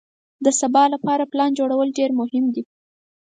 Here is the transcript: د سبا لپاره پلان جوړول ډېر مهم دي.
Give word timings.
د 0.45 0.47
سبا 0.59 0.83
لپاره 0.93 1.29
پلان 1.31 1.51
جوړول 1.59 1.87
ډېر 1.97 2.11
مهم 2.19 2.45
دي. 2.53 2.63